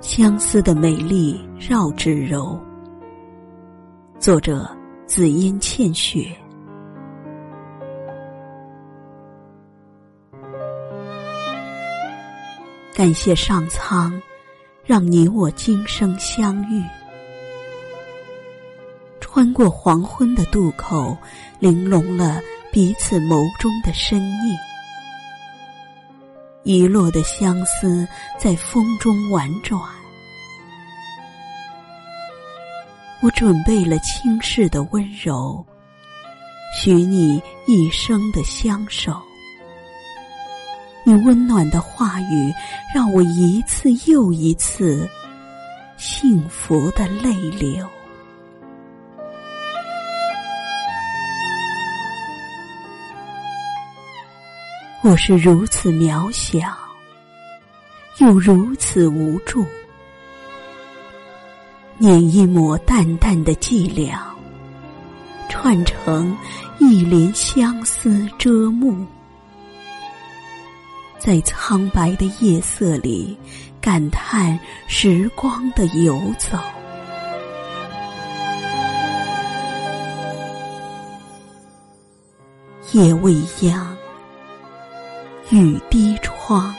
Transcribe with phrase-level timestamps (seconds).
[0.00, 2.58] 相思的美丽绕指柔。
[4.18, 4.68] 作者：
[5.06, 6.30] 紫烟倩雪。
[12.94, 14.20] 感谢上苍，
[14.84, 16.82] 让你我今生相遇。
[19.20, 21.16] 穿过黄昏的渡口，
[21.58, 22.40] 玲珑了
[22.70, 24.56] 彼此眸中的深意。
[26.66, 28.04] 遗落的相思
[28.40, 29.80] 在风中婉转，
[33.22, 35.64] 我准备了倾世的温柔，
[36.76, 39.22] 许你一生的相守。
[41.04, 42.52] 你温暖的话语，
[42.92, 45.08] 让我一次又一次
[45.96, 47.88] 幸福的泪流。
[55.02, 56.76] 我是如此渺小，
[58.18, 59.64] 又如此无助，
[61.98, 64.18] 捻一抹淡淡的寂寥，
[65.48, 66.36] 串成
[66.78, 69.06] 一帘相思遮目，
[71.20, 73.38] 在苍白的夜色里
[73.80, 76.58] 感叹时光的游走。
[82.92, 83.95] 夜未央。
[85.50, 86.74] 雨滴窗，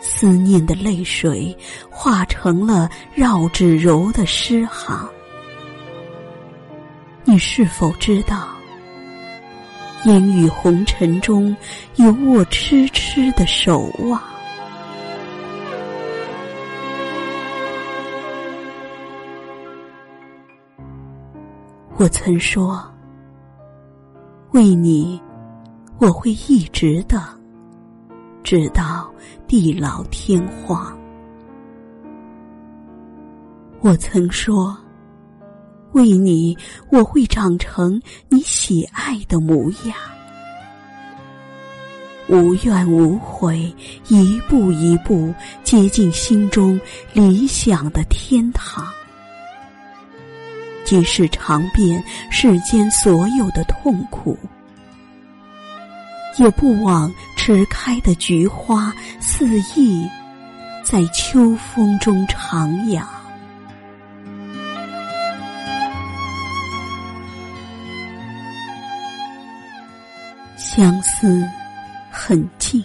[0.00, 1.56] 思念的泪水
[1.88, 5.08] 化成了绕指柔的诗行。
[7.22, 8.48] 你是否知道，
[10.06, 11.56] 烟雨红尘中
[11.94, 14.20] 有我痴痴的守望？
[21.96, 22.84] 我曾说，
[24.50, 25.22] 为你。
[26.02, 27.22] 我会一直等，
[28.42, 29.08] 直到
[29.46, 30.98] 地老天荒。
[33.82, 34.76] 我曾说，
[35.92, 36.58] 为你
[36.90, 39.94] 我会长成你喜爱的模样，
[42.26, 43.72] 无怨无悔，
[44.08, 46.80] 一步一步接近心中
[47.12, 48.88] 理想的天堂。
[50.84, 54.36] 即使尝遍世间所有的痛苦。
[56.38, 60.08] 也不枉迟开的菊花肆意
[60.84, 63.02] 在秋风中徜徉。
[70.56, 71.46] 相思
[72.10, 72.82] 很近，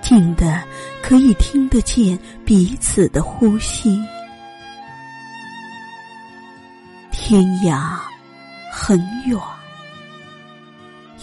[0.00, 0.62] 近的
[1.02, 3.98] 可以听得见彼此的呼吸；
[7.10, 7.98] 天涯
[8.70, 9.36] 很远。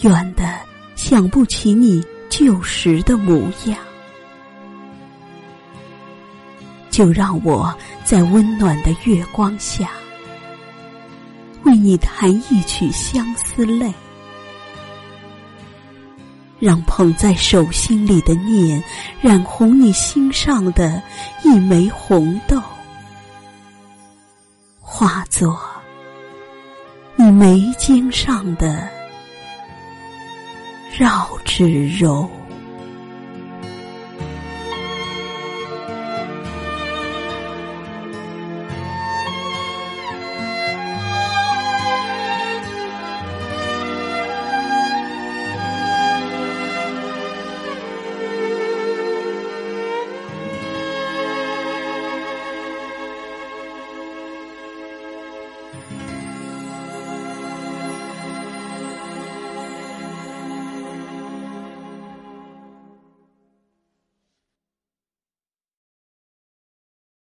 [0.02, 0.58] 远的
[0.96, 3.36] 想不起你旧时的模
[3.66, 3.78] 样，
[6.90, 7.72] 就让我
[8.04, 9.90] 在温暖的月光下，
[11.62, 13.94] 为你弹一曲相思泪，
[16.58, 18.82] 让捧在手心里的念
[19.20, 21.00] 染红你心上的
[21.44, 22.60] 一枚红豆，
[24.80, 25.56] 化作
[27.14, 29.01] 你眉间上的。
[30.98, 32.28] 绕指柔。